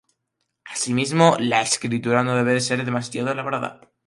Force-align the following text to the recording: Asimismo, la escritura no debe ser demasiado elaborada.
Asimismo, 0.65 1.37
la 1.39 1.61
escritura 1.61 2.23
no 2.23 2.35
debe 2.35 2.59
ser 2.59 2.83
demasiado 2.83 3.31
elaborada. 3.33 3.81